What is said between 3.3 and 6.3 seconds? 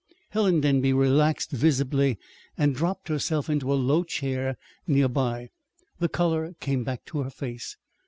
into a low chair near by. The